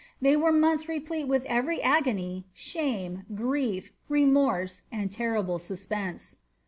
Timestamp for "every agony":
1.45-2.47